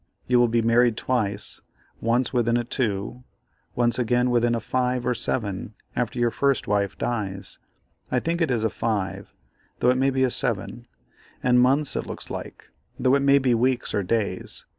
[0.25, 1.61] You will be married twice;
[1.99, 3.23] once within a 2,
[3.75, 7.59] once again within a 5 or 7 after your first wife dies.
[8.09, 9.31] I think it is a 5,
[9.79, 10.87] though it may be a 7;
[11.43, 14.65] and months it looks like, though it may be weeks or days.